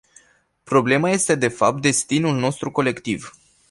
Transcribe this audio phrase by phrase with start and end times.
[0.65, 3.31] Problema este de fapt destinul nostru colectiv.